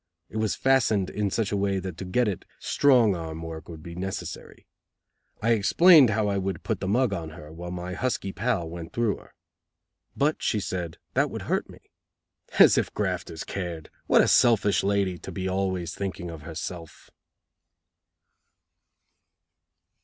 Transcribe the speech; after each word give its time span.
It 0.29 0.37
was 0.37 0.55
fastened 0.55 1.11
in 1.11 1.29
such 1.29 1.51
a 1.51 1.55
way 1.55 1.77
that 1.77 1.95
to 1.97 2.05
get 2.05 2.27
it, 2.27 2.43
strong 2.57 3.15
arm 3.15 3.43
work 3.43 3.69
would 3.69 3.83
be 3.83 3.93
necessary. 3.93 4.65
I 5.43 5.51
explained 5.51 6.09
how 6.09 6.27
I 6.27 6.39
would 6.39 6.63
"put 6.63 6.79
the 6.79 6.87
mug 6.87 7.13
on 7.13 7.29
her" 7.29 7.53
while 7.53 7.69
my 7.69 7.93
husky 7.93 8.33
pal 8.33 8.67
went 8.67 8.93
through 8.93 9.17
her. 9.17 9.35
'But,' 10.17 10.41
she 10.41 10.59
said, 10.59 10.97
'that 11.13 11.29
would 11.29 11.41
hurt 11.43 11.69
me.' 11.69 11.91
As 12.57 12.79
if 12.79 12.87
the 12.87 12.93
grafters 12.93 13.43
cared! 13.43 13.91
What 14.07 14.21
a 14.21 14.27
selfish 14.27 14.83
lady 14.83 15.19
to 15.19 15.31
be 15.31 15.47
always 15.47 15.93
thinking 15.93 16.31
of 16.31 16.41
herself!" 16.41 17.11